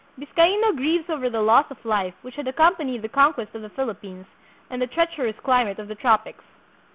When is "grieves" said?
0.75-1.07